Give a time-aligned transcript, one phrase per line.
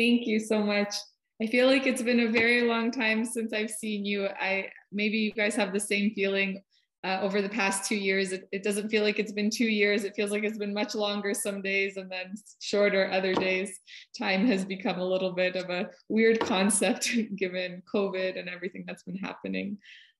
[0.00, 0.94] Thank you so much.
[1.42, 4.28] I feel like it's been a very long time since I've seen you.
[4.28, 6.62] I maybe you guys have the same feeling
[7.04, 8.32] uh, over the past two years.
[8.32, 10.04] It, it, doesn't feel like it's been two years.
[10.04, 13.78] It feels like it's been much longer some days and then shorter other days.
[14.18, 19.02] Time has become a little bit of a weird concept given COVID and everything that's
[19.02, 19.76] been happening.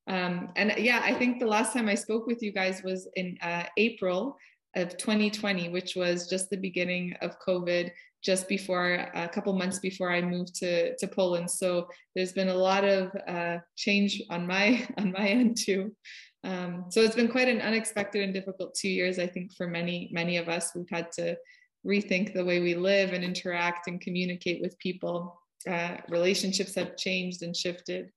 [0.08, 3.38] Um, and yeah, I think the last time I spoke with you guys was in
[3.40, 4.36] uh, April
[4.76, 7.90] of 2020, which was just the beginning of COVID,
[8.22, 11.50] just before a couple months before I moved to, to Poland.
[11.50, 15.94] So there's been a lot of uh, change on my on my end too.
[16.42, 20.08] Um, so it's been quite an unexpected and difficult two years, I think, for many,
[20.12, 20.72] many of us.
[20.74, 21.36] We've had to
[21.86, 25.40] rethink the way we live and interact and communicate with people.
[25.68, 28.10] Uh, relationships have changed and shifted.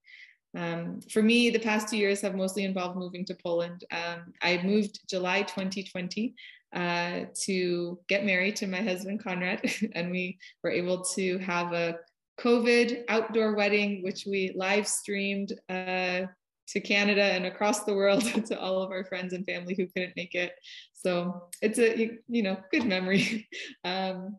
[0.55, 3.84] Um, for me, the past two years have mostly involved moving to Poland.
[3.91, 6.35] Um, I moved July 2020
[6.73, 9.62] uh, to get married to my husband, Conrad,
[9.95, 11.98] and we were able to have a
[12.40, 16.21] COVID outdoor wedding, which we live streamed uh,
[16.68, 20.15] to Canada and across the world to all of our friends and family who couldn't
[20.15, 20.54] make it.
[20.93, 23.48] So it's a you know good memory.
[23.85, 24.37] Um,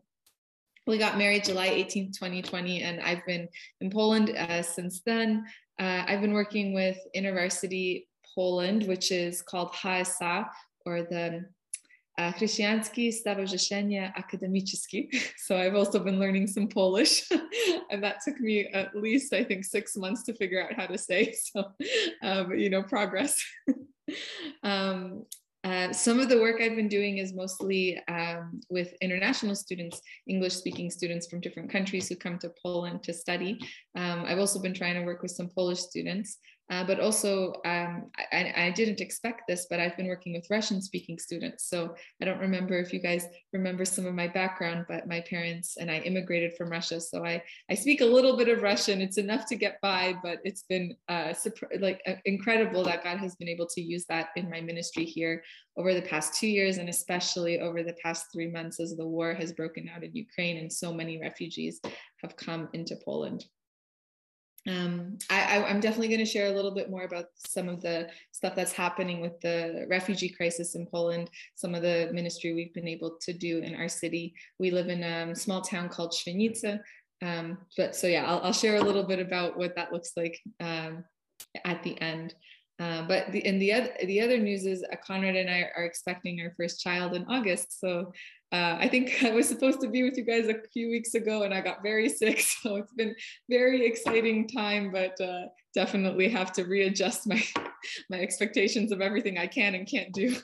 [0.87, 3.47] we got married July 18, 2020, and I've been
[3.81, 5.43] in Poland uh, since then.
[5.79, 8.05] Uh, I've been working with InterVarsity
[8.35, 10.47] Poland, which is called HSA
[10.85, 11.45] or the
[12.17, 15.09] Chrześcijańskie Stowarzyszenie Akademickie.
[15.37, 17.29] So I've also been learning some Polish,
[17.91, 20.97] and that took me at least, I think, six months to figure out how to
[20.97, 21.33] say.
[21.53, 21.63] So,
[22.23, 23.35] um, you know, progress.
[24.63, 25.25] um,
[25.65, 30.53] uh, some of the work I've been doing is mostly um, with international students, English
[30.53, 33.57] speaking students from different countries who come to Poland to study.
[33.97, 36.37] Um, I've also been trying to work with some Polish students.
[36.71, 40.81] Uh, but also, um, I, I, didn't expect this, but I've been working with Russian
[40.81, 41.69] speaking students.
[41.69, 45.77] So I don't remember if you guys remember some of my background, but my parents
[45.77, 46.99] and I immigrated from Russia.
[46.99, 48.99] So I, I speak a little bit of Russian.
[48.99, 51.35] It's enough to get by, but it's been uh,
[51.79, 55.43] like uh, incredible that God has been able to use that in my ministry here
[55.77, 59.35] over the past two years, and especially over the past three months as the war
[59.35, 61.79] has broken out in Ukraine and so many refugees
[62.23, 63.45] have come into Poland
[64.67, 68.09] um, I, am definitely going to share a little bit more about some of the
[68.31, 72.87] stuff that's happening with the refugee crisis in Poland, some of the ministry we've been
[72.87, 74.33] able to do in our city.
[74.57, 76.79] We live in a small town called Świnica.
[77.21, 80.39] Um, but so, yeah, I'll, I'll, share a little bit about what that looks like
[80.59, 81.05] um,
[81.63, 82.33] at the end.
[82.77, 85.85] Uh, but the, and the other the other news is uh, Conrad and I are
[85.85, 87.79] expecting our first child in August.
[87.79, 88.11] So
[88.51, 91.43] uh, I think I was supposed to be with you guys a few weeks ago
[91.43, 92.39] and I got very sick.
[92.39, 93.15] So it's been
[93.49, 97.43] very exciting time, but uh, definitely have to readjust my,
[98.09, 100.35] my expectations of everything I can and can't do.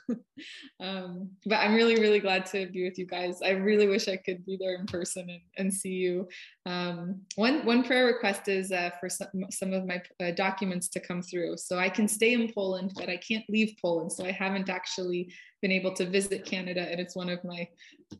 [0.81, 3.41] um, but I'm really, really glad to be with you guys.
[3.41, 6.27] I really wish I could be there in person and, and see you.
[6.65, 10.99] Um, one, one prayer request is uh, for some, some of my uh, documents to
[10.99, 11.57] come through.
[11.57, 14.11] So I can stay in Poland, but I can't leave Poland.
[14.11, 16.87] So I haven't actually been able to visit Canada.
[16.89, 17.67] And it's one of my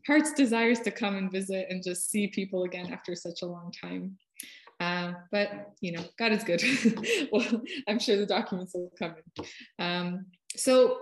[0.06, 3.72] heart's desires to come and visit and just see people again after such a long
[3.72, 4.16] time.
[4.80, 6.62] Uh, but you know, God is good.
[7.32, 9.44] well, I'm sure the documents will come in.
[9.78, 10.26] Um,
[10.56, 10.98] so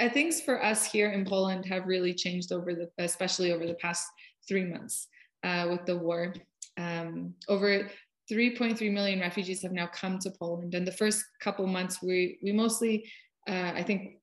[0.00, 3.74] uh, things for us here in Poland have really changed over the, especially over the
[3.74, 4.06] past
[4.48, 5.06] three months
[5.44, 6.34] uh, with the war.
[6.76, 7.88] Um, over
[8.30, 12.52] 3.3 million refugees have now come to Poland, and the first couple months we we
[12.52, 13.08] mostly,
[13.48, 14.16] uh, I think,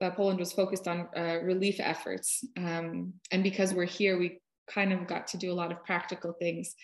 [0.00, 2.44] uh, Poland was focused on uh, relief efforts.
[2.56, 6.32] Um, and because we're here, we kind of got to do a lot of practical
[6.32, 6.74] things.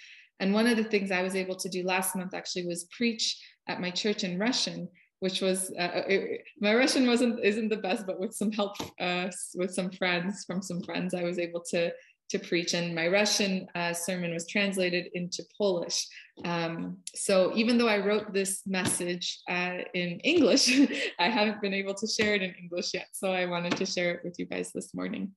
[0.40, 3.38] And one of the things I was able to do last month actually was preach
[3.68, 4.88] at my church in Russian,
[5.20, 9.28] which was uh, it, my Russian wasn't isn't the best, but with some help uh,
[9.54, 11.90] with some friends from some friends, I was able to
[12.30, 12.74] to preach.
[12.74, 16.06] And my Russian uh, sermon was translated into Polish.
[16.44, 20.70] Um, so even though I wrote this message uh, in English,
[21.18, 23.08] I haven't been able to share it in English yet.
[23.12, 25.32] So I wanted to share it with you guys this morning.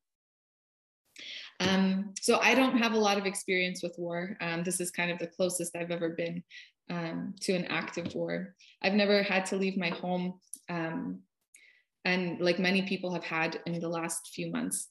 [1.59, 4.37] Um, so I don't have a lot of experience with war.
[4.41, 6.43] Um, this is kind of the closest I've ever been
[6.89, 8.55] um, to an active war.
[8.81, 10.39] I've never had to leave my home.
[10.69, 11.19] Um,
[12.05, 14.87] and like many people have had in the last few months.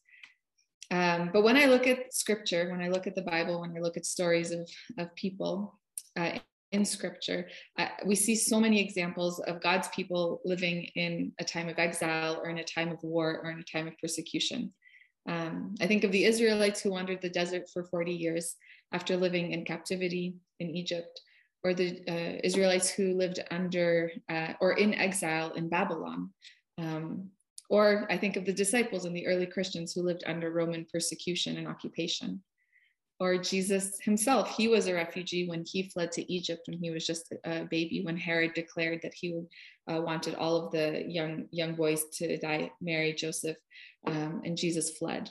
[0.91, 3.81] Um, but when I look at scripture, when I look at the Bible, when I
[3.81, 4.69] look at stories of,
[4.99, 5.79] of people
[6.17, 6.39] uh,
[6.73, 7.49] in scripture,
[7.79, 12.41] uh, we see so many examples of God's people living in a time of exile
[12.43, 14.73] or in a time of war or in a time of persecution.
[15.29, 18.57] Um, I think of the Israelites who wandered the desert for 40 years
[18.93, 21.21] after living in captivity in Egypt,
[21.63, 26.31] or the uh, Israelites who lived under uh, or in exile in Babylon.
[26.79, 27.31] Um,
[27.69, 31.57] or I think of the disciples and the early Christians who lived under Roman persecution
[31.59, 32.43] and occupation.
[33.21, 37.05] or Jesus himself, he was a refugee when he fled to Egypt when he was
[37.05, 39.43] just a baby, when Herod declared that he
[39.91, 43.57] uh, wanted all of the young, young boys to die, Mary, Joseph,
[44.07, 45.31] um, and Jesus fled.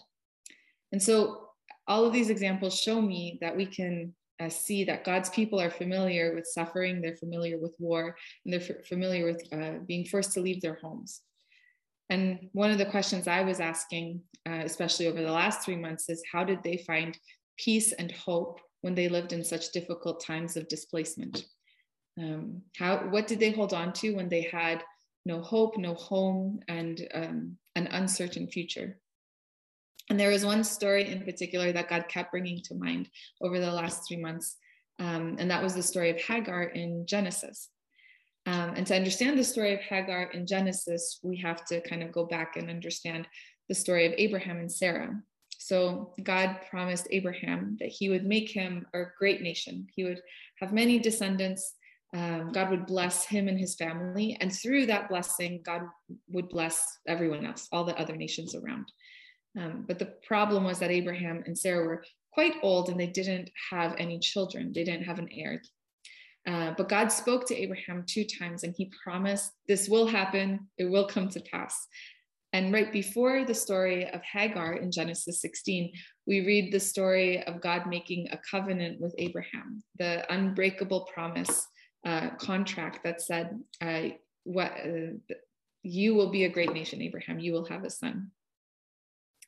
[0.92, 1.50] And so
[1.88, 5.72] all of these examples show me that we can uh, see that God's people are
[5.72, 10.34] familiar with suffering, they're familiar with war, and they're f- familiar with uh, being forced
[10.34, 11.22] to leave their homes.
[12.10, 16.10] And one of the questions I was asking, uh, especially over the last three months,
[16.10, 17.18] is how did they find
[17.58, 21.46] peace and hope when they lived in such difficult times of displacement?
[22.18, 24.84] Um, how, what did they hold on to when they had
[25.26, 28.98] no hope, no home, and um, an uncertain future?
[30.10, 33.10] And there was one story in particular that God kept bringing to mind
[33.42, 34.56] over the last three months,
[35.00, 37.70] um, and that was the story of Hagar in Genesis.
[38.48, 42.14] Um, and to understand the story of Hagar in Genesis, we have to kind of
[42.14, 43.28] go back and understand
[43.68, 45.22] the story of Abraham and Sarah.
[45.58, 49.88] So God promised Abraham that he would make him a great nation.
[49.94, 50.22] He would
[50.62, 51.74] have many descendants.
[52.16, 54.38] Um, God would bless him and his family.
[54.40, 55.82] And through that blessing, God
[56.30, 58.90] would bless everyone else, all the other nations around.
[59.60, 63.50] Um, but the problem was that Abraham and Sarah were quite old and they didn't
[63.72, 64.72] have any children.
[64.74, 65.62] They didn't have an heir.
[66.48, 70.86] Uh, but God spoke to Abraham two times and he promised this will happen, it
[70.86, 71.88] will come to pass.
[72.54, 75.92] And right before the story of Hagar in Genesis 16,
[76.26, 81.68] we read the story of God making a covenant with Abraham, the unbreakable promise
[82.06, 84.04] uh, contract that said, uh,
[84.46, 84.72] what,
[85.84, 88.32] You will be a great nation, Abraham, you will have a son.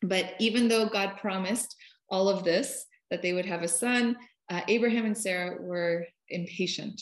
[0.02, 1.76] But even though God promised
[2.10, 4.18] all of this, that they would have a son,
[4.50, 7.02] uh, Abraham and Sarah were impatient.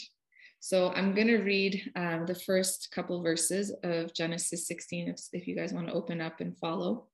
[0.60, 5.48] So I'm going to read um, the first couple verses of Genesis 16, if, if,
[5.48, 7.08] you guys want to open up and follow.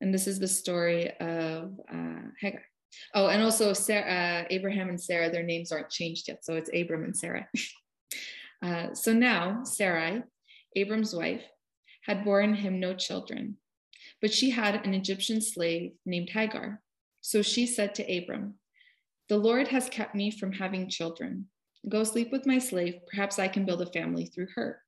[0.00, 2.62] And this is the story of uh, Hagar.
[3.14, 6.44] Oh, and also Sarah, uh, Abraham and Sarah, their names aren't changed yet.
[6.44, 7.48] So it's Abram and Sarah.
[8.62, 10.22] uh, so now Sarai,
[10.76, 11.42] Abram's wife,
[12.02, 13.56] had borne him no children,
[14.20, 16.80] but she had an Egyptian slave named Hagar.
[17.20, 18.54] So she said to Abram,
[19.30, 21.46] the Lord has kept me from having children.
[21.88, 22.94] Go sleep with my slave.
[23.08, 24.82] Perhaps I can build a family through her.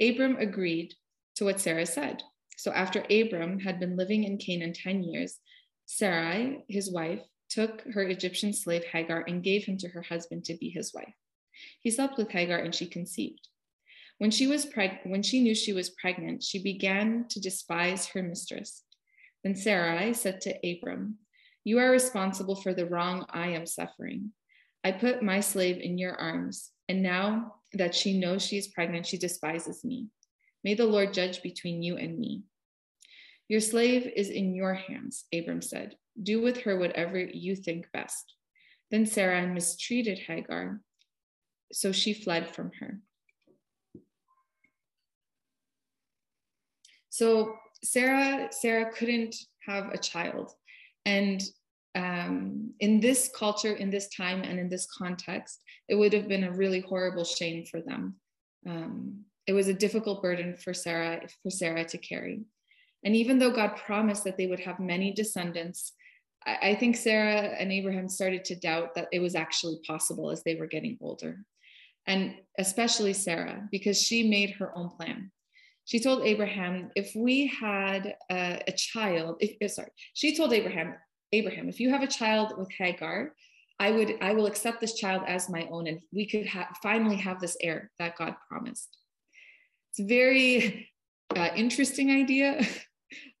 [0.00, 0.94] Abram agreed
[1.34, 2.22] to what Sarah said.
[2.56, 5.40] So after Abram had been living in Canaan 10 years,
[5.86, 7.20] Sarai, his wife,
[7.50, 11.14] took her Egyptian slave Hagar and gave him to her husband to be his wife.
[11.80, 13.48] He slept with Hagar and she conceived.
[14.18, 18.22] When she was preg- when she knew she was pregnant, she began to despise her
[18.22, 18.84] mistress.
[19.42, 21.18] Then Sarai said to Abram,
[21.68, 24.32] you are responsible for the wrong I am suffering.
[24.82, 29.06] I put my slave in your arms, and now that she knows she is pregnant,
[29.06, 30.06] she despises me.
[30.64, 32.44] May the Lord judge between you and me.
[33.48, 35.96] Your slave is in your hands, Abram said.
[36.22, 38.32] Do with her whatever you think best.
[38.90, 40.80] Then Sarah mistreated Hagar,
[41.70, 43.00] so she fled from her.
[47.10, 49.36] So Sarah, Sarah couldn't
[49.66, 50.52] have a child.
[51.04, 51.42] And
[51.98, 56.44] um, in this culture, in this time, and in this context, it would have been
[56.44, 58.14] a really horrible shame for them.
[58.66, 62.42] Um, it was a difficult burden for Sarah for Sarah to carry.
[63.04, 65.94] And even though God promised that they would have many descendants,
[66.46, 70.42] I, I think Sarah and Abraham started to doubt that it was actually possible as
[70.44, 71.42] they were getting older.
[72.06, 75.32] And especially Sarah, because she made her own plan
[75.88, 80.94] she told Abraham, if we had a, a child, if, eh, sorry, she told Abraham,
[81.32, 83.34] Abraham, if you have a child with Hagar,
[83.80, 87.16] I would, I will accept this child as my own, and we could ha- finally
[87.16, 88.96] have this heir that God promised.
[89.90, 90.88] It's a very
[91.34, 92.66] uh, interesting idea.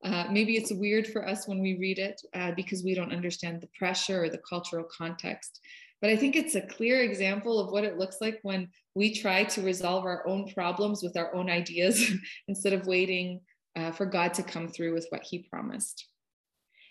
[0.02, 3.60] Uh, maybe it's weird for us when we read it uh, because we don't understand
[3.60, 5.60] the pressure or the cultural context.
[6.00, 9.44] But I think it's a clear example of what it looks like when we try
[9.44, 12.12] to resolve our own problems with our own ideas
[12.48, 13.40] instead of waiting
[13.76, 16.06] uh, for God to come through with what He promised.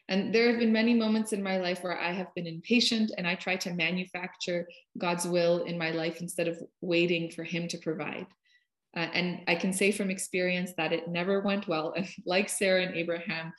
[0.09, 3.27] And there have been many moments in my life where I have been impatient and
[3.27, 7.77] I try to manufacture God's will in my life instead of waiting for Him to
[7.77, 8.25] provide.
[8.95, 11.93] Uh, and I can say from experience that it never went well.
[12.25, 13.53] Like Sarah and Abraham,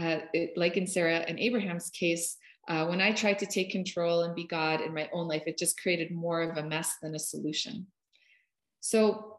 [0.00, 2.36] uh, it, like in Sarah and Abraham's case,
[2.68, 5.58] uh, when I tried to take control and be God in my own life, it
[5.58, 7.86] just created more of a mess than a solution.
[8.80, 9.38] So,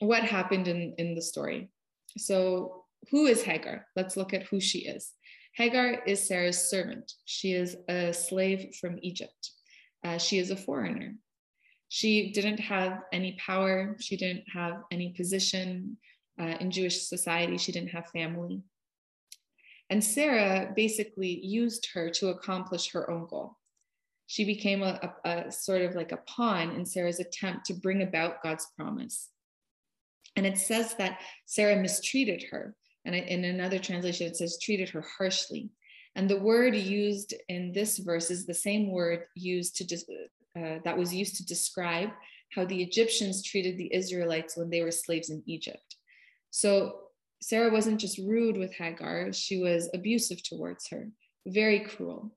[0.00, 1.70] what happened in, in the story?
[2.18, 3.86] So, who is Hagar?
[3.96, 5.12] Let's look at who she is.
[5.54, 7.12] Hagar is Sarah's servant.
[7.24, 9.50] She is a slave from Egypt.
[10.04, 11.14] Uh, she is a foreigner.
[11.88, 13.96] She didn't have any power.
[14.00, 15.98] She didn't have any position
[16.40, 17.58] uh, in Jewish society.
[17.58, 18.62] She didn't have family.
[19.90, 23.58] And Sarah basically used her to accomplish her own goal.
[24.26, 28.00] She became a, a, a sort of like a pawn in Sarah's attempt to bring
[28.00, 29.28] about God's promise.
[30.34, 32.74] And it says that Sarah mistreated her.
[33.04, 35.70] And in another translation, it says treated her harshly.
[36.14, 40.06] And the word used in this verse is the same word used to just
[40.56, 42.10] uh, that was used to describe
[42.54, 45.96] how the Egyptians treated the Israelites when they were slaves in Egypt.
[46.50, 46.98] So
[47.40, 51.08] Sarah wasn't just rude with Hagar, she was abusive towards her,
[51.46, 52.36] very cruel,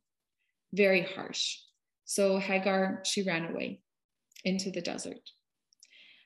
[0.74, 1.58] very harsh.
[2.06, 3.82] So Hagar, she ran away
[4.46, 5.20] into the desert.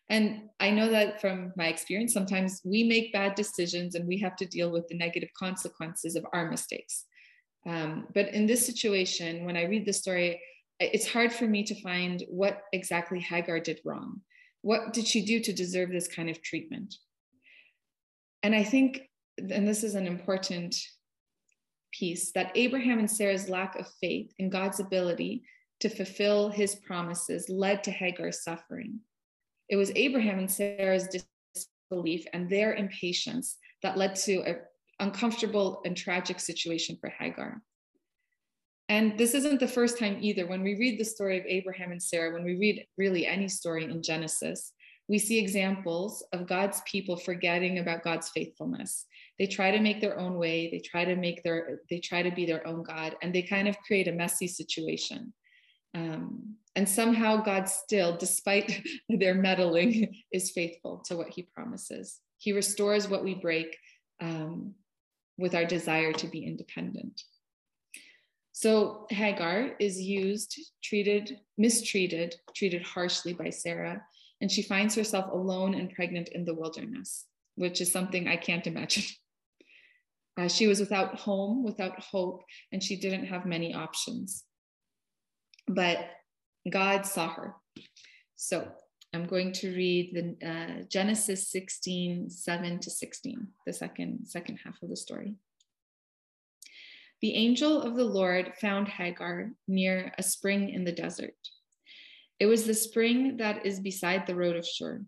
[0.10, 4.36] And I know that from my experience, sometimes we make bad decisions and we have
[4.38, 7.06] to deal with the negative consequences of our mistakes.
[7.68, 10.42] Um, but in this situation, when I read the story,
[10.80, 14.22] it's hard for me to find what exactly Hagar did wrong.
[14.62, 16.96] What did she do to deserve this kind of treatment?
[18.42, 19.02] And I think,
[19.38, 20.76] and this is an important
[21.92, 25.44] piece, that Abraham and Sarah's lack of faith in God's ability
[25.82, 29.00] to fulfill his promises led to Hagar's suffering.
[29.70, 34.58] It was Abraham and Sarah's disbelief and their impatience that led to an
[35.00, 37.62] uncomfortable and tragic situation for Hagar.
[38.90, 40.48] And this isn't the first time either.
[40.48, 43.84] When we read the story of Abraham and Sarah, when we read really any story
[43.84, 44.74] in Genesis,
[45.08, 49.06] we see examples of God's people forgetting about God's faithfulness.
[49.38, 52.32] They try to make their own way, they try to make their, they try to
[52.32, 55.34] be their own God, and they kind of create a messy situation.
[55.96, 62.22] Um, and somehow God still, despite their meddling, is faithful to what he promises.
[62.38, 63.76] He restores what we break
[64.22, 64.76] um,
[65.38, 67.22] with our desire to be independent.
[68.54, 74.02] So Hagar is used, treated, mistreated, treated harshly by Sarah,
[74.40, 78.68] and she finds herself alone and pregnant in the wilderness, which is something I can't
[78.68, 79.04] imagine.
[80.38, 84.46] Uh, she was without home, without hope, and she didn't have many options.
[85.68, 85.98] But
[86.70, 87.56] God saw her.
[88.36, 88.68] So
[89.14, 94.82] I'm going to read the uh, Genesis 16, 7 to 16, the second, second half
[94.82, 95.36] of the story.
[97.22, 101.36] The angel of the Lord found Hagar near a spring in the desert.
[102.40, 105.02] It was the spring that is beside the road of Shur.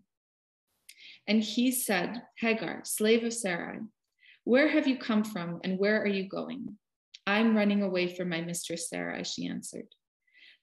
[1.26, 3.78] And he said, Hagar, slave of Sarai,
[4.44, 6.76] where have you come from and where are you going?
[7.26, 9.86] I'm running away from my mistress Sarah, she answered.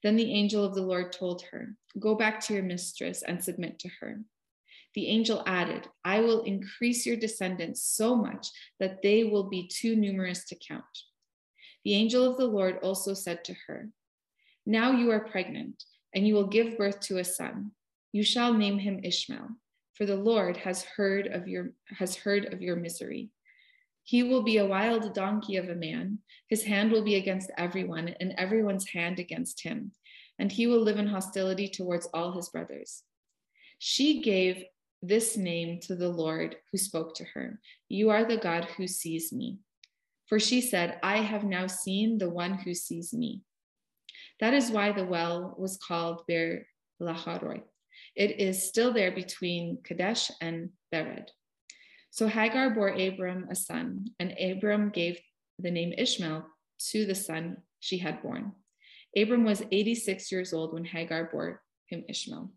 [0.04, 3.80] Then the angel of the Lord told her, Go back to your mistress and submit
[3.80, 4.22] to her.
[4.96, 8.48] The angel added, I will increase your descendants so much
[8.80, 10.84] that they will be too numerous to count.
[11.86, 13.90] The angel of the Lord also said to her,
[14.66, 17.72] Now you are pregnant, and you will give birth to a son.
[18.12, 19.50] You shall name him Ishmael,
[19.94, 23.30] for the Lord has heard of your has heard of your misery.
[24.10, 26.18] He will be a wild donkey of a man.
[26.48, 29.92] His hand will be against everyone, and everyone's hand against him.
[30.40, 33.04] And he will live in hostility towards all his brothers.
[33.78, 34.64] She gave
[35.04, 39.32] this name to the Lord who spoke to her You are the God who sees
[39.32, 39.60] me.
[40.26, 43.42] For she said, I have now seen the one who sees me.
[44.40, 46.66] That is why the well was called Beer
[47.00, 47.62] Lahai Roi.
[48.16, 51.28] It is still there between Kadesh and Bered.
[52.12, 55.20] So Hagar bore Abram a son, and Abram gave
[55.60, 56.46] the name Ishmael
[56.92, 58.54] to the son she had born.
[59.16, 62.52] Abram was 86 years old when Hagar bore him Ishmael.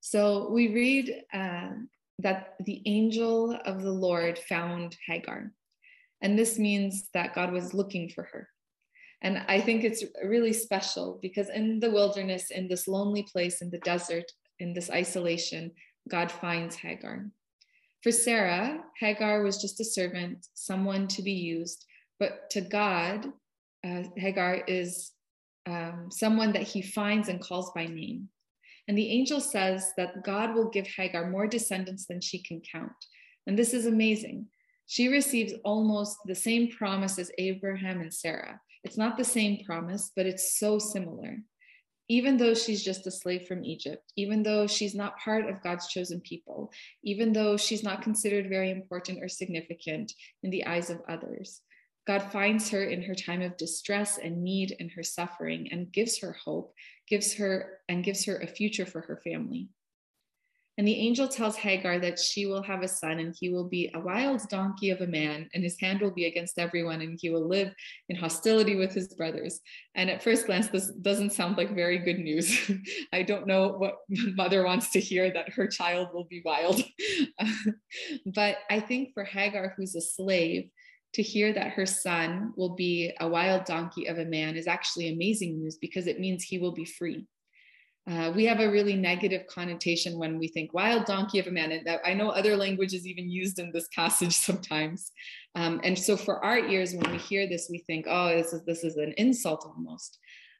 [0.00, 1.70] So we read uh,
[2.20, 5.52] that the angel of the Lord found Hagar.
[6.22, 8.48] And this means that God was looking for her.
[9.22, 13.70] And I think it's really special because in the wilderness, in this lonely place, in
[13.70, 15.72] the desert, in this isolation,
[16.08, 17.26] God finds Hagar.
[18.02, 21.84] For Sarah, Hagar was just a servant, someone to be used.
[22.20, 23.26] But to God,
[23.84, 25.12] uh, Hagar is
[25.66, 28.28] um, someone that he finds and calls by name.
[28.88, 32.92] And the angel says that God will give Hagar more descendants than she can count.
[33.46, 34.46] And this is amazing.
[34.86, 38.60] She receives almost the same promise as Abraham and Sarah.
[38.84, 41.38] It's not the same promise, but it's so similar.
[42.08, 45.88] Even though she's just a slave from Egypt, even though she's not part of God's
[45.88, 46.70] chosen people,
[47.02, 51.62] even though she's not considered very important or significant in the eyes of others,
[52.06, 56.20] God finds her in her time of distress and need and her suffering and gives
[56.20, 56.72] her hope,
[57.08, 59.68] gives her and gives her a future for her family.
[60.78, 63.90] And the angel tells Hagar that she will have a son and he will be
[63.94, 67.30] a wild donkey of a man, and his hand will be against everyone, and he
[67.30, 67.72] will live
[68.10, 69.60] in hostility with his brothers.
[69.94, 72.70] And at first glance, this doesn't sound like very good news.
[73.12, 76.82] I don't know what mother wants to hear that her child will be wild.
[78.34, 80.68] but I think for Hagar, who's a slave,
[81.14, 85.08] to hear that her son will be a wild donkey of a man is actually
[85.08, 87.26] amazing news because it means he will be free.
[88.08, 91.72] Uh, we have a really negative connotation when we think wild donkey of a man.
[91.72, 95.10] And I know other languages even used in this passage sometimes.
[95.54, 98.64] Um, and so for our ears, when we hear this, we think, oh, this is,
[98.64, 100.18] this is an insult almost.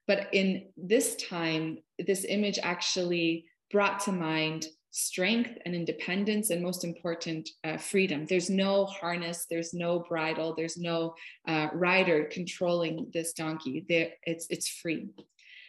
[0.08, 6.82] But in this time, this image actually brought to mind strength and independence, and most
[6.82, 8.24] important, uh, freedom.
[8.24, 11.14] There's no harness, there's no bridle, there's no
[11.46, 13.84] uh, rider controlling this donkey.
[13.90, 15.08] There, it's, it's free.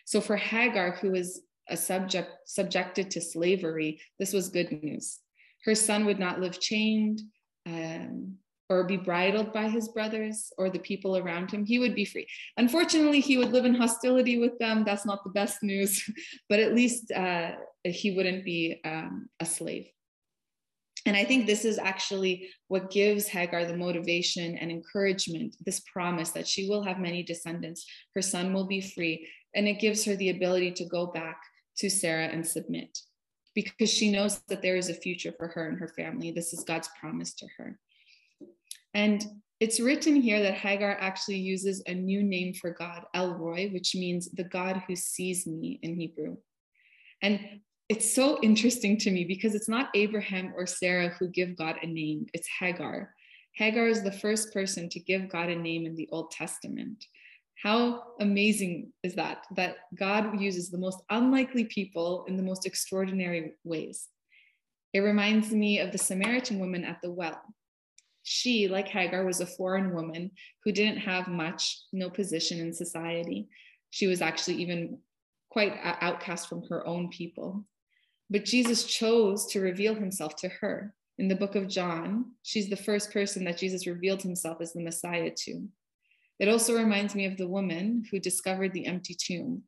[0.05, 5.19] So for Hagar, who is a subject subjected to slavery, this was good news.
[5.65, 7.21] Her son would not live chained
[7.65, 8.38] um,
[8.69, 11.65] or be bridled by his brothers or the people around him.
[11.65, 12.27] He would be free.
[12.57, 14.83] Unfortunately, he would live in hostility with them.
[14.86, 16.03] That's not the best news,
[16.50, 17.51] but at least uh,
[17.83, 19.88] he wouldn't be um, a slave.
[21.05, 26.31] And I think this is actually what gives Hagar the motivation and encouragement, this promise
[26.31, 29.25] that she will have many descendants, her son will be free.
[29.55, 31.39] And it gives her the ability to go back
[31.77, 32.98] to Sarah and submit
[33.55, 36.31] because she knows that there is a future for her and her family.
[36.31, 37.79] This is God's promise to her.
[38.93, 39.25] And
[39.60, 43.96] it's written here that Hagar actually uses a new name for God, El Roi, which
[43.96, 46.38] means the God who sees me in Hebrew.
[47.24, 51.77] And it's so interesting to me because it's not Abraham or Sarah who give God
[51.81, 53.15] a name, it's Hagar.
[53.53, 57.03] Hagar is the first person to give God a name in the Old Testament.
[57.61, 59.45] How amazing is that?
[59.55, 64.07] That God uses the most unlikely people in the most extraordinary ways.
[64.93, 67.41] It reminds me of the Samaritan woman at the well.
[68.23, 70.31] She, like Hagar, was a foreign woman
[70.63, 73.47] who didn't have much, no position in society.
[73.89, 74.99] She was actually even
[75.49, 77.65] quite outcast from her own people.
[78.29, 80.93] But Jesus chose to reveal himself to her.
[81.17, 84.83] In the book of John, she's the first person that Jesus revealed himself as the
[84.83, 85.67] Messiah to.
[86.39, 89.63] It also reminds me of the woman who discovered the empty tomb.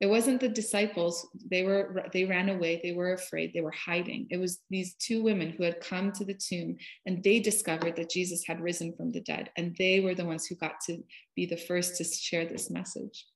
[0.00, 4.26] It wasn't the disciples, they were they ran away, they were afraid, they were hiding.
[4.30, 8.10] It was these two women who had come to the tomb and they discovered that
[8.10, 10.98] Jesus had risen from the dead and they were the ones who got to
[11.36, 13.26] be the first to share this message.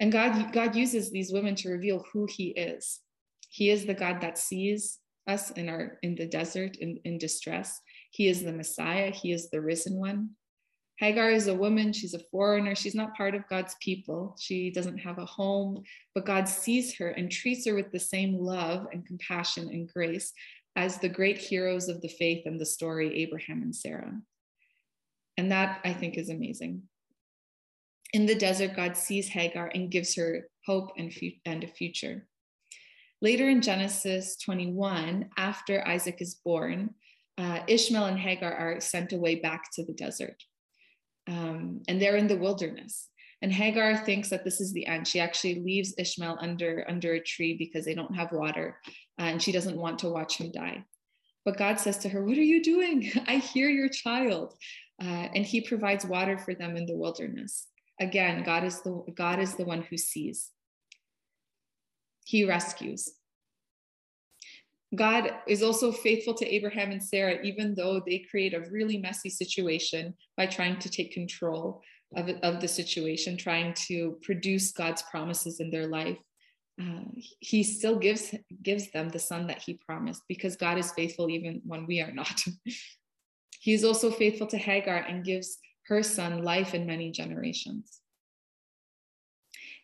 [0.00, 2.98] And God God uses these women to reveal who he is.
[3.50, 4.98] He is the God that sees
[5.28, 7.80] us in our in the desert in, in distress.
[8.10, 10.30] He is the Messiah, he is the risen one.
[11.00, 14.36] Hagar is a woman, she's a foreigner, she's not part of God's people.
[14.38, 15.82] She doesn't have a home,
[16.14, 20.34] but God sees her and treats her with the same love and compassion and grace
[20.76, 24.12] as the great heroes of the faith and the story, Abraham and Sarah.
[25.38, 26.82] And that I think is amazing.
[28.12, 31.10] In the desert, God sees Hagar and gives her hope and,
[31.46, 32.26] and a future.
[33.22, 36.90] Later in Genesis 21, after Isaac is born,
[37.38, 40.36] uh, Ishmael and Hagar are sent away back to the desert
[41.28, 43.08] um, and they're in the wilderness.
[43.42, 45.08] And Hagar thinks that this is the end.
[45.08, 48.78] She actually leaves Ishmael under under a tree because they don't have water,
[49.18, 50.84] and she doesn't want to watch him die.
[51.44, 53.10] But God says to her, "What are you doing?
[53.26, 54.54] I hear your child,"
[55.02, 57.66] uh, and He provides water for them in the wilderness.
[57.98, 60.50] Again, God is the God is the one who sees.
[62.24, 63.08] He rescues.
[64.94, 69.30] God is also faithful to Abraham and Sarah, even though they create a really messy
[69.30, 71.82] situation by trying to take control
[72.16, 76.18] of, of the situation, trying to produce God's promises in their life.
[76.80, 77.04] Uh,
[77.40, 81.60] he still gives gives them the son that he promised because God is faithful even
[81.64, 82.42] when we are not.
[83.60, 88.00] he is also faithful to Hagar and gives her son life in many generations.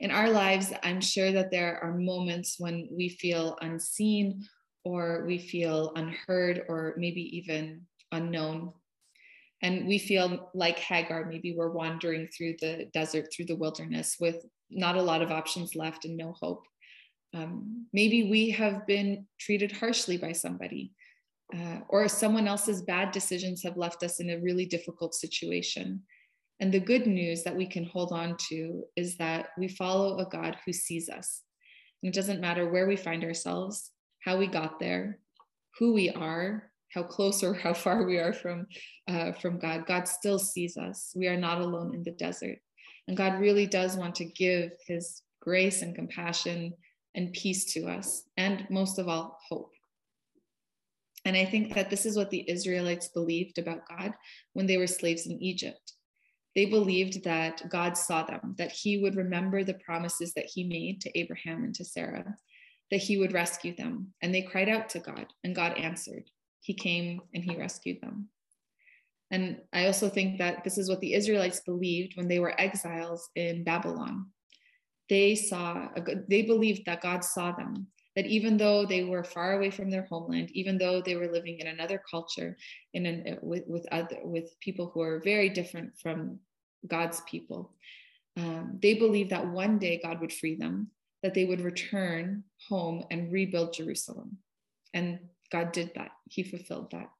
[0.00, 4.46] In our lives, I'm sure that there are moments when we feel unseen
[4.86, 7.80] or we feel unheard or maybe even
[8.12, 8.72] unknown.
[9.60, 14.46] And we feel like Hagar, maybe we're wandering through the desert, through the wilderness with
[14.70, 16.62] not a lot of options left and no hope.
[17.34, 20.92] Um, maybe we have been treated harshly by somebody,
[21.52, 26.02] uh, or someone else's bad decisions have left us in a really difficult situation.
[26.60, 30.28] And the good news that we can hold on to is that we follow a
[30.28, 31.42] God who sees us.
[32.02, 33.90] And it doesn't matter where we find ourselves,
[34.26, 35.20] how we got there,
[35.78, 38.66] who we are, how close or how far we are from
[39.08, 39.86] uh, from God.
[39.86, 41.12] God still sees us.
[41.16, 42.58] We are not alone in the desert,
[43.08, 46.74] and God really does want to give His grace and compassion
[47.14, 49.70] and peace to us, and most of all, hope.
[51.24, 54.12] And I think that this is what the Israelites believed about God
[54.52, 55.92] when they were slaves in Egypt.
[56.54, 61.00] They believed that God saw them, that he would remember the promises that he made
[61.02, 62.36] to Abraham and to Sarah,
[62.90, 64.12] that he would rescue them.
[64.22, 66.24] And they cried out to God, and God answered.
[66.60, 68.28] He came and he rescued them.
[69.30, 73.28] And I also think that this is what the Israelites believed when they were exiles
[73.34, 74.26] in Babylon.
[75.08, 75.88] They saw,
[76.28, 80.06] they believed that God saw them, that even though they were far away from their
[80.10, 82.56] homeland, even though they were living in another culture,
[82.94, 86.40] in an, with with other with people who are very different from
[86.86, 87.74] God's people,
[88.36, 90.90] um, they believed that one day God would free them,
[91.26, 94.38] that they would return home and rebuild Jerusalem,
[94.94, 95.18] and
[95.50, 96.12] God did that.
[96.30, 97.10] He fulfilled that.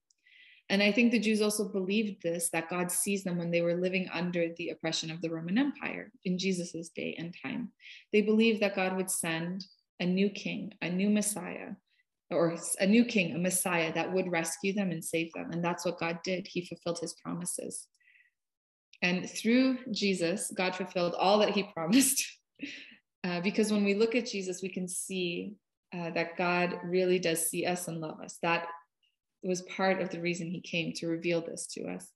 [0.69, 3.75] And I think the Jews also believed this that God sees them when they were
[3.75, 7.73] living under the oppression of the Roman Empire in Jesus's day and time.
[8.13, 9.65] They believed that God would send
[9.99, 11.71] a new king, a new Messiah,
[12.31, 15.51] or a new king, a Messiah that would rescue them and save them.
[15.51, 16.47] And that's what God did.
[16.47, 17.89] He fulfilled his promises.
[19.03, 22.25] And through Jesus, God fulfilled all that he promised.
[23.27, 25.55] Uh, because when we look at Jesus, we can see
[25.93, 28.39] uh, that God really does see us and love us.
[28.43, 28.69] That
[29.43, 32.09] was part of the reason he came to reveal this to us.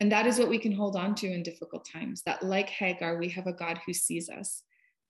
[0.00, 3.18] And that is what we can hold on to in difficult times that, like Hagar,
[3.18, 4.64] we have a God who sees us,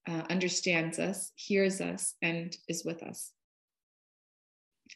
[0.06, 3.32] uh, understands us, hears us, and is with us.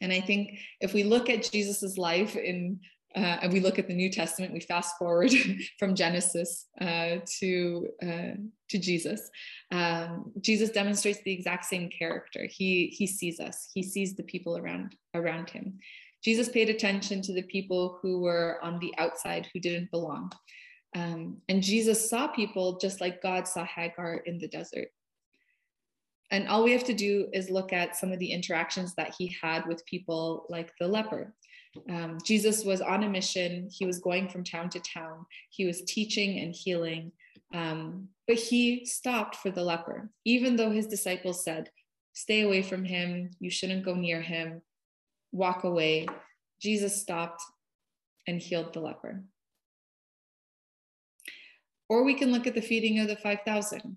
[0.02, 2.80] And I think if we look at Jesus's life in
[3.16, 5.32] uh, and we look at the New Testament, we fast forward
[5.78, 8.36] from Genesis uh, to uh,
[8.68, 9.30] to Jesus.
[9.70, 12.46] Um, Jesus demonstrates the exact same character.
[12.50, 13.68] He he sees us.
[13.72, 15.78] He sees the people around around him.
[16.22, 20.32] Jesus paid attention to the people who were on the outside, who didn't belong.
[20.96, 24.88] Um, and Jesus saw people just like God saw Hagar in the desert.
[26.30, 29.34] And all we have to do is look at some of the interactions that he
[29.40, 31.34] had with people like the leper.
[31.88, 33.68] Um, Jesus was on a mission.
[33.70, 35.26] He was going from town to town.
[35.50, 37.12] He was teaching and healing.
[37.54, 41.70] Um, but he stopped for the leper, even though his disciples said,
[42.12, 43.30] Stay away from him.
[43.38, 44.62] You shouldn't go near him.
[45.30, 46.06] Walk away.
[46.60, 47.42] Jesus stopped
[48.26, 49.22] and healed the leper.
[51.88, 53.96] Or we can look at the feeding of the 5,000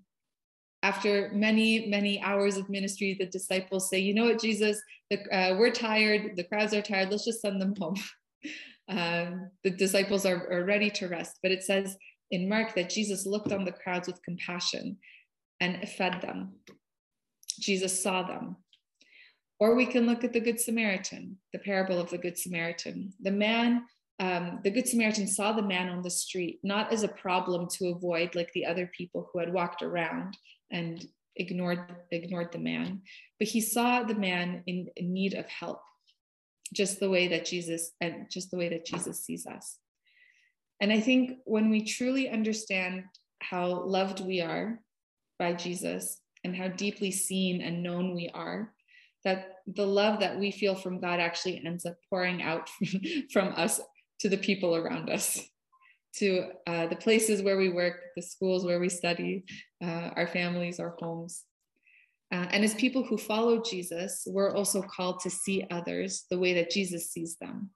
[0.84, 5.56] after many, many hours of ministry, the disciples say, You know what, Jesus, the, uh,
[5.58, 7.96] we're tired, the crowds are tired, let's just send them home.
[8.90, 11.40] um, the disciples are, are ready to rest.
[11.44, 11.98] But it says
[12.32, 14.98] in Mark that Jesus looked on the crowds with compassion
[15.60, 16.54] and fed them.
[17.60, 18.56] Jesus saw them.
[19.60, 23.14] Or we can look at the Good Samaritan, the parable of the Good Samaritan.
[23.22, 23.84] The man
[24.22, 27.88] um, the Good Samaritan saw the man on the street not as a problem to
[27.88, 30.38] avoid like the other people who had walked around
[30.70, 31.04] and
[31.38, 31.80] ignored
[32.12, 33.02] ignored the man,
[33.40, 35.82] but he saw the man in, in need of help,
[36.72, 39.80] just the way that Jesus and just the way that Jesus sees us.
[40.80, 43.06] And I think when we truly understand
[43.40, 44.82] how loved we are
[45.40, 48.72] by Jesus and how deeply seen and known we are,
[49.24, 52.70] that the love that we feel from God actually ends up pouring out
[53.32, 53.80] from us
[54.22, 55.40] to the people around us,
[56.16, 59.44] to uh, the places where we work, the schools where we study,
[59.84, 61.44] uh, our families, our homes.
[62.32, 66.54] Uh, and as people who follow Jesus, we're also called to see others the way
[66.54, 67.72] that Jesus sees them.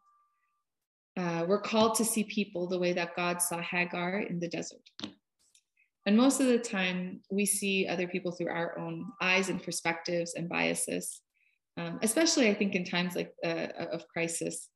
[1.18, 4.82] Uh, we're called to see people the way that God saw Hagar in the desert.
[6.06, 10.36] And most of the time, we see other people through our own eyes and perspectives
[10.36, 11.22] and biases,
[11.78, 14.70] um, especially I think in times like uh, of crisis.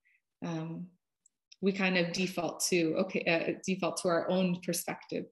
[0.44, 0.88] Um,
[1.62, 5.26] we kind of default to okay uh, default to our own perspective.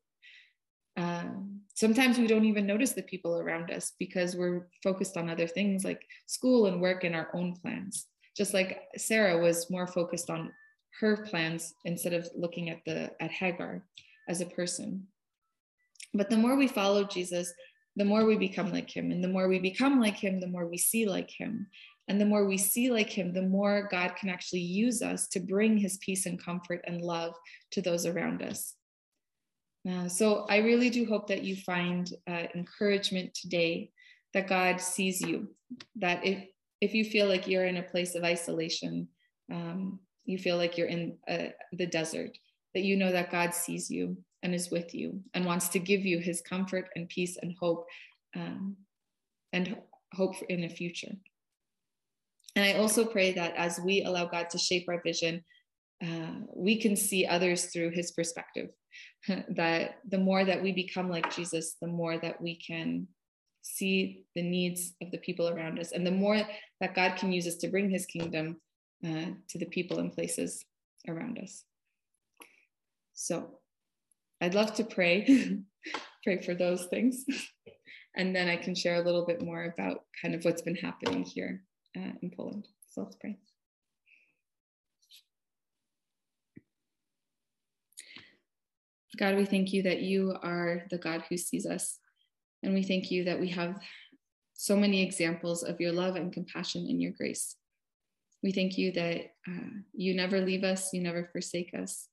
[0.98, 5.48] Um, sometimes we don't even notice the people around us because we're focused on other
[5.48, 8.08] things like school and work and our own plans.
[8.36, 10.52] Just like sarah was more focused on
[11.00, 13.84] her plans instead of looking at the at hagar
[14.28, 15.08] as a person.
[16.14, 17.54] But the more we follow jesus
[17.98, 19.12] the more we become like him.
[19.12, 21.68] And the more we become like him the more we see like him
[22.08, 25.40] and the more we see like him, the more God can actually use us to
[25.40, 27.34] bring his peace and comfort and love
[27.72, 28.76] to those around us.
[29.90, 33.92] Uh, so I really do hope that you find uh, encouragement today
[34.34, 35.50] that God sees you,
[35.96, 36.46] that if,
[36.82, 39.08] if you feel like you're in a place of isolation,
[39.52, 42.38] um, you feel like you're in uh, the desert,
[42.74, 46.06] that you know that God sees you and is with you and wants to give
[46.06, 47.86] you his comfort and peace and hope
[48.36, 48.76] um,
[49.54, 49.78] and
[50.14, 51.14] hope in a future.
[52.58, 55.44] And I also pray that as we allow God to shape our vision,
[56.04, 58.70] uh, we can see others through his perspective.
[59.50, 63.08] that the more that we become like Jesus, the more that we can
[63.62, 65.92] see the needs of the people around us.
[65.92, 66.42] And the more
[66.82, 68.60] that God can use us to bring his kingdom
[69.06, 70.66] uh, to the people and places
[71.08, 71.64] around us.
[73.14, 73.60] So
[74.42, 75.60] I'd love to pray,
[76.24, 77.24] pray for those things.
[78.16, 81.22] and then I can share a little bit more about kind of what's been happening
[81.22, 81.62] here
[81.98, 82.68] uh, in Poland.
[82.90, 83.38] So let's pray.
[89.18, 92.00] God, we thank you that you are the God who sees us.
[92.62, 93.80] And we thank you that we have
[94.54, 97.56] so many examples of your love and compassion and your grace.
[98.44, 102.08] We thank you that uh, you never leave us, you never forsake us.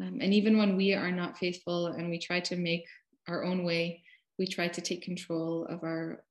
[0.00, 2.84] Um, and even when we are not faithful and we try to make
[3.28, 4.02] our own way,
[4.38, 6.24] we try to take control of our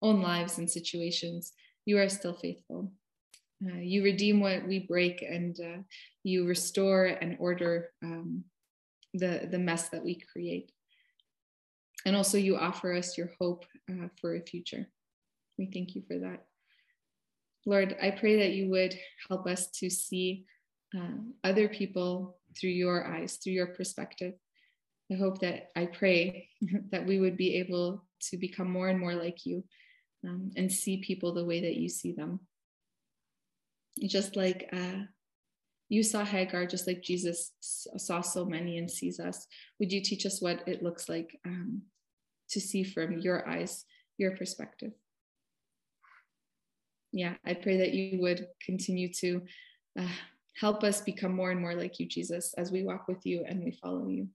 [0.00, 1.52] own lives and situations,
[1.88, 2.92] you are still faithful.
[3.64, 5.78] Uh, you redeem what we break and uh,
[6.22, 8.44] you restore and order um,
[9.14, 10.70] the, the mess that we create.
[12.04, 14.86] And also, you offer us your hope uh, for a future.
[15.56, 16.44] We thank you for that.
[17.64, 18.94] Lord, I pray that you would
[19.30, 20.44] help us to see
[20.94, 24.34] uh, other people through your eyes, through your perspective.
[25.10, 26.50] I hope that I pray
[26.92, 29.64] that we would be able to become more and more like you
[30.26, 32.40] um, and see people the way that you see them.
[34.00, 35.04] Just like uh,
[35.88, 39.46] you saw Hagar, just like Jesus saw so many and sees us,
[39.78, 41.82] would you teach us what it looks like um,
[42.50, 43.84] to see from your eyes,
[44.18, 44.92] your perspective?
[47.12, 49.42] Yeah, I pray that you would continue to
[49.98, 50.08] uh,
[50.60, 53.64] help us become more and more like you, Jesus, as we walk with you and
[53.64, 54.28] we follow you.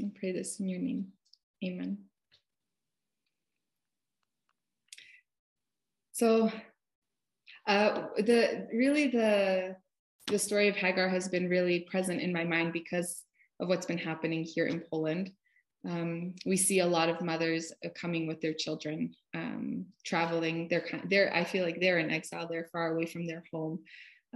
[0.00, 1.08] I pray this in your name.
[1.64, 2.07] Amen.
[6.18, 6.50] So,
[7.68, 9.76] uh, the really the
[10.26, 13.22] the story of Hagar has been really present in my mind because
[13.60, 15.30] of what's been happening here in Poland.
[15.88, 20.66] Um, we see a lot of mothers uh, coming with their children, um, traveling.
[20.68, 22.48] They're they're I feel like they're in exile.
[22.48, 23.78] They're far away from their home.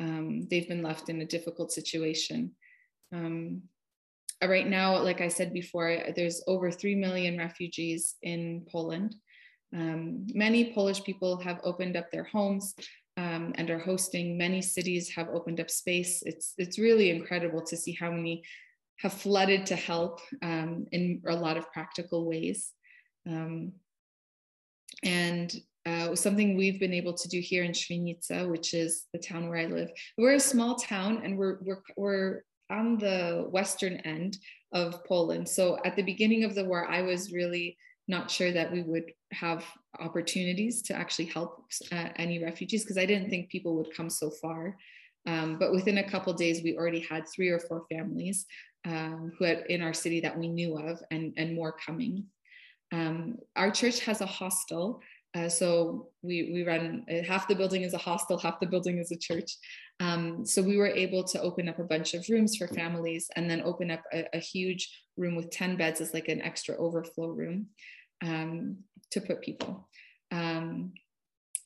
[0.00, 2.52] Um, they've been left in a difficult situation.
[3.12, 3.62] Um,
[4.40, 9.16] uh, right now, like I said before, there's over 3 million refugees in Poland.
[9.74, 12.74] Um, many Polish people have opened up their homes
[13.16, 14.36] um, and are hosting.
[14.36, 16.22] Many cities have opened up space.
[16.24, 18.42] It's, it's really incredible to see how many
[18.98, 22.72] have flooded to help um, in a lot of practical ways.
[23.26, 23.72] Um,
[25.02, 25.54] and
[25.84, 29.58] uh, something we've been able to do here in Krynica, which is the town where
[29.58, 29.90] I live.
[30.16, 34.38] We're a small town and we're, we're, we're on the western end
[34.72, 35.48] of Poland.
[35.48, 37.76] So at the beginning of the war, I was really
[38.08, 39.64] not sure that we would have
[40.00, 44.30] opportunities to actually help uh, any refugees because I didn't think people would come so
[44.30, 44.76] far.
[45.26, 48.46] Um, but within a couple days, we already had three or four families
[48.84, 52.26] um, who had in our city that we knew of, and and more coming.
[52.90, 55.00] Um, our church has a hostel
[55.34, 58.98] uh, so we we run uh, half the building is a hostel, half the building
[58.98, 59.56] is a church.
[60.00, 63.50] Um, so we were able to open up a bunch of rooms for families, and
[63.50, 67.28] then open up a, a huge room with ten beds as like an extra overflow
[67.28, 67.68] room
[68.22, 68.78] um,
[69.10, 69.88] to put people.
[70.30, 70.92] Um,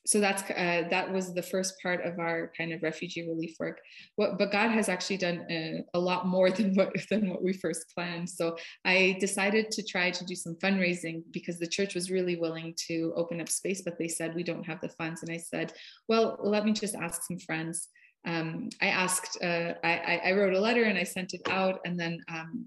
[0.06, 3.80] so that's uh, that was the first part of our kind of refugee relief work.
[4.14, 7.42] What, but God has actually done a, uh, a, lot more than what than what
[7.42, 8.30] we first planned.
[8.30, 12.74] So I decided to try to do some fundraising because the church was really willing
[12.86, 15.22] to open up space, but they said we don't have the funds.
[15.22, 15.72] And I said,
[16.08, 17.88] well, let me just ask some friends.
[18.26, 21.98] Um, I asked, uh, I, I, wrote a letter and I sent it out, and
[21.98, 22.66] then um,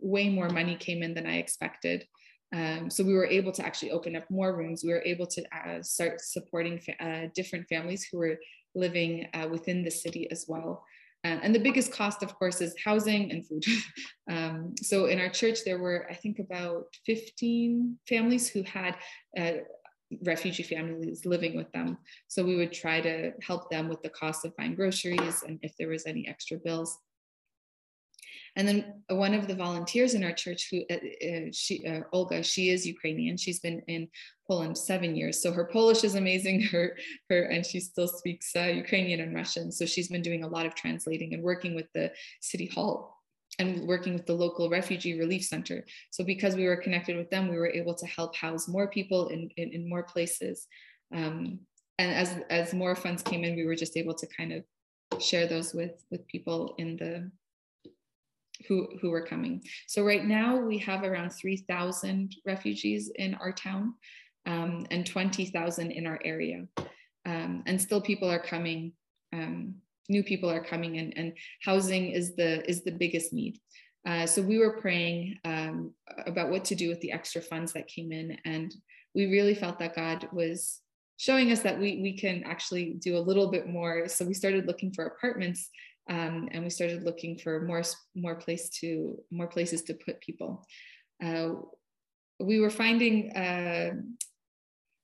[0.00, 2.06] way more money came in than I expected.
[2.54, 4.84] Um, so we were able to actually open up more rooms.
[4.84, 8.38] We were able to uh, start supporting fa- uh, different families who were
[8.74, 10.84] living uh, within the city as well.
[11.24, 13.64] Uh, and the biggest cost, of course, is housing and food.
[14.30, 18.96] um, so in our church, there were, I think, about 15 families who had
[19.36, 19.62] uh,
[20.24, 21.98] refugee families living with them.
[22.28, 25.74] So we would try to help them with the cost of buying groceries and if
[25.78, 26.96] there was any extra bills.
[28.56, 32.42] And then one of the volunteers in our church, who uh, uh, she uh, Olga,
[32.42, 33.36] she is Ukrainian.
[33.36, 34.08] She's been in
[34.48, 36.62] Poland seven years, so her Polish is amazing.
[36.72, 36.96] Her
[37.28, 39.70] her and she still speaks uh, Ukrainian and Russian.
[39.70, 43.16] So she's been doing a lot of translating and working with the city hall
[43.58, 45.84] and working with the local refugee relief center.
[46.10, 49.28] So because we were connected with them, we were able to help house more people
[49.28, 50.66] in in, in more places.
[51.14, 51.60] Um,
[51.98, 54.64] and as as more funds came in, we were just able to kind of
[55.20, 57.30] share those with with people in the
[58.68, 59.62] who, who were coming.
[59.86, 63.94] So right now we have around 3,000 refugees in our town
[64.46, 66.66] um, and 20,000 in our area.
[67.24, 68.92] Um, and still people are coming,
[69.32, 69.74] um,
[70.08, 73.58] new people are coming and, and housing is the, is the biggest need.
[74.06, 75.92] Uh, so we were praying um,
[76.26, 78.72] about what to do with the extra funds that came in, and
[79.16, 80.80] we really felt that God was
[81.16, 84.06] showing us that we we can actually do a little bit more.
[84.06, 85.70] So we started looking for apartments,
[86.08, 87.82] um, and we started looking for more
[88.14, 90.64] more place to more places to put people.
[91.22, 91.50] Uh,
[92.38, 93.92] we were finding uh,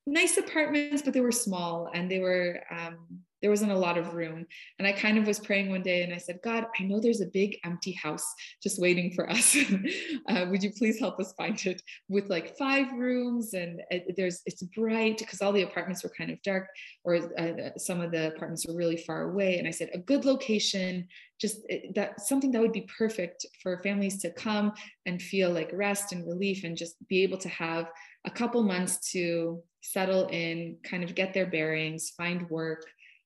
[0.07, 4.15] nice apartments, but they were small and they were um, there wasn't a lot of
[4.15, 4.47] room.
[4.79, 7.21] And I kind of was praying one day and I said, God, I know there's
[7.21, 8.25] a big empty house
[8.63, 9.57] just waiting for us.
[10.29, 14.43] uh, would you please help us find it with like five rooms and it, there's
[14.47, 16.69] it's bright because all the apartments were kind of dark
[17.05, 19.59] or uh, some of the apartments were really far away.
[19.59, 21.09] And I said, a good location,
[21.41, 21.59] just
[21.97, 24.73] that something that would be perfect for families to come
[25.07, 27.91] and feel like rest and relief and just be able to have
[28.25, 32.85] a couple months to settle in, kind of get their bearings, find work,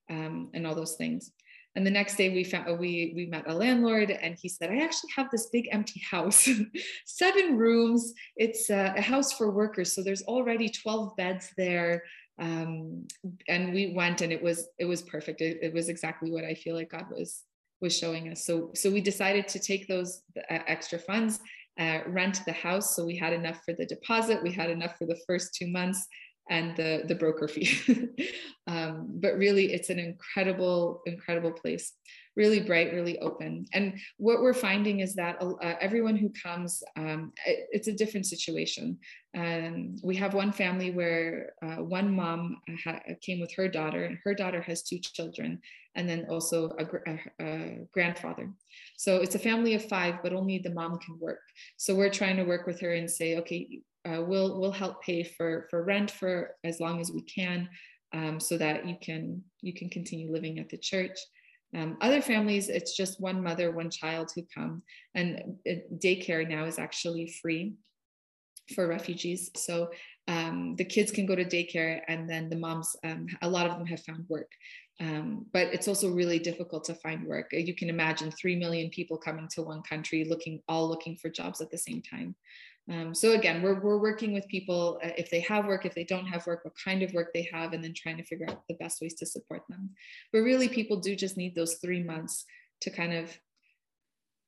[0.09, 1.31] um, and all those things.
[1.77, 4.79] And the next day we found we we met a landlord and he said, I
[4.79, 6.49] actually have this big empty house,
[7.05, 8.15] seven rooms.
[8.35, 9.93] It's a, a, house for workers.
[9.93, 12.01] So there's already 12 beds there.
[12.39, 13.07] Um,
[13.47, 15.41] and we went and it was it was perfect.
[15.41, 17.43] It, it, was exactly what I feel like God was
[17.79, 18.43] was showing us.
[18.43, 21.39] So so we decided to take those uh, extra funds,
[21.79, 22.95] uh, rent the house.
[22.95, 26.07] So we had enough for the deposit, we had enough for the first two months,
[26.49, 28.09] and the the broker fee.
[28.69, 31.93] Um, but really it's an incredible incredible place
[32.37, 33.65] really bright really open.
[33.73, 38.27] And what we're finding is that uh, everyone who comes um, it, it's a different
[38.27, 38.99] situation.
[39.35, 44.19] Um, we have one family where uh, one mom ha- came with her daughter and
[44.23, 45.59] her daughter has two children
[45.95, 48.51] and then also a, a, a grandfather.
[48.97, 51.41] So it's a family of five but only the mom can work.
[51.77, 55.23] So we're trying to work with her and say okay uh, we'll we'll help pay
[55.23, 57.67] for for rent for as long as we can,
[58.13, 61.17] um, so that you can you can continue living at the church.
[61.75, 64.83] Um, other families, it's just one mother, one child who come,
[65.15, 65.57] and
[65.95, 67.73] daycare now is actually free
[68.73, 69.51] for refugees.
[69.55, 69.89] So
[70.27, 73.77] um, the kids can go to daycare, and then the moms, um, a lot of
[73.77, 74.51] them have found work.
[74.99, 77.49] Um, but it's also really difficult to find work.
[77.51, 81.61] You can imagine three million people coming to one country, looking all looking for jobs
[81.61, 82.35] at the same time.
[82.89, 86.05] Um, so again, we're, we're working with people uh, if they have work, if they
[86.05, 88.63] don't have work, what kind of work they have, and then trying to figure out
[88.69, 89.89] the best ways to support them.
[90.31, 92.45] But really, people do just need those three months
[92.81, 93.37] to kind of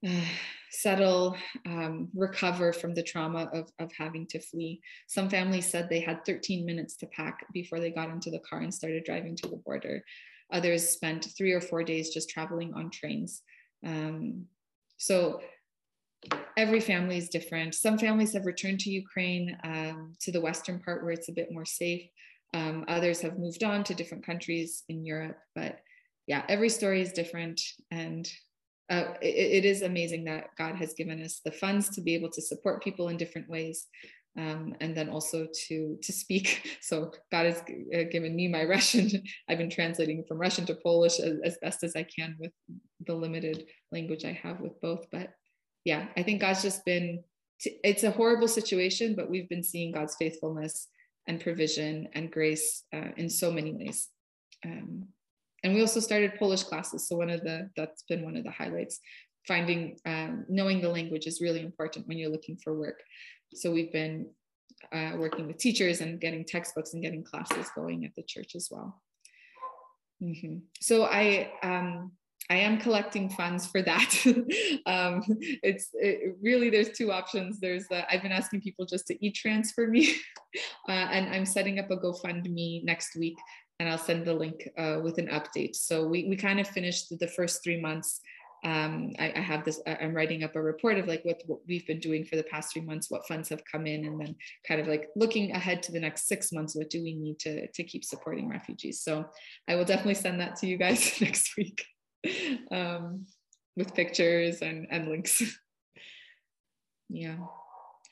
[0.08, 0.25] uh,
[0.71, 4.82] settle, um, recover from the trauma of, of having to flee.
[5.08, 8.60] Some families said they had 13 minutes to pack before they got into the car
[8.60, 10.04] and started driving to the border.
[10.52, 13.41] Others spent three or four days just traveling on trains.
[13.86, 14.45] Um,
[14.97, 15.41] so
[16.58, 17.73] every family is different.
[17.73, 21.51] Some families have returned to Ukraine, um, to the western part where it's a bit
[21.51, 22.03] more safe.
[22.53, 25.38] Um, others have moved on to different countries in Europe.
[25.55, 25.79] But
[26.27, 27.62] yeah, every story is different.
[27.91, 28.29] And
[28.89, 32.32] uh, it, it is amazing that God has given us the funds to be able
[32.32, 33.88] to support people in different ways.
[34.38, 36.77] Um, and then also to to speak.
[36.82, 37.62] So God has
[37.95, 39.10] uh, given me my Russian.
[39.47, 42.51] I've been translating from Russian to Polish as, as best as I can with
[43.05, 45.05] the limited language I have with both.
[45.12, 45.34] But
[45.86, 47.24] yeah, I think God's just been,
[47.63, 50.88] it's a horrible situation, but we've been seeing God's faithfulness
[51.28, 54.10] and provision and grace uh, in so many ways.
[54.65, 55.08] Um,
[55.63, 57.08] and we also started Polish classes.
[57.08, 59.00] So one of the, that's been one of the highlights.
[59.48, 63.02] Finding, um, knowing the language is really important when you're looking for work.
[63.54, 64.30] So we've been
[64.94, 68.70] uh, working with teachers and getting textbooks and getting classes going at the church as
[68.72, 69.02] well.
[70.22, 70.58] Mm-hmm.
[70.82, 72.12] So I, um,
[72.49, 74.15] I am collecting funds for that.
[74.88, 75.23] um,
[75.62, 77.59] it's it, really there's two options.
[77.59, 80.15] There's the, I've been asking people just to e-transfer me,
[80.89, 83.38] uh, and I'm setting up a GoFundMe next week,
[83.79, 85.75] and I'll send the link uh, with an update.
[85.75, 88.19] So we we kind of finished the first three months.
[88.65, 89.79] Um, I, I, have this.
[89.88, 92.73] I'm writing up a report of like what, what we've been doing for the past
[92.73, 94.35] three months, what funds have come in, and then
[94.67, 96.75] kind of like looking ahead to the next six months.
[96.75, 99.01] What do we need to to keep supporting refugees?
[99.01, 99.25] So
[99.67, 101.85] I will definitely send that to you guys next week.
[102.71, 103.25] um,
[103.75, 105.41] with pictures and, and links.
[107.10, 107.38] yeah.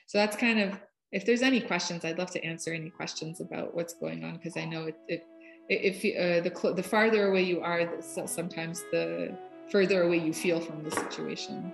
[0.08, 0.80] So that's kind of,
[1.12, 4.58] if there's any questions, I'd love to answer any questions about what's going on because
[4.58, 5.24] I know it, it
[5.70, 9.38] if uh, the the farther away you are, sometimes the
[9.70, 11.74] further away you feel from the situation.